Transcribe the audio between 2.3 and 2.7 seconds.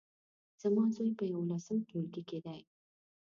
دی